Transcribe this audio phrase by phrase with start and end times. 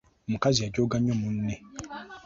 [0.27, 1.55] Omukazi yajooga nnyo munne.